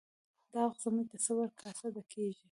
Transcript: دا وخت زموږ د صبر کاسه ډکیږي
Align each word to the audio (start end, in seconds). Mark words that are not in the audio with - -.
دا 0.53 0.61
وخت 0.67 0.79
زموږ 0.85 1.05
د 1.09 1.15
صبر 1.25 1.49
کاسه 1.61 1.85
ډکیږي 1.95 2.39